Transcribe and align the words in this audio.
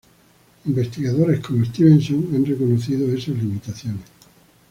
Investigadores 0.65 1.41
como 1.45 1.63
Stevenson 1.63 2.29
han 2.33 2.43
reconocido 2.43 3.05
esas 3.15 3.35
limitaciones. 3.39 4.01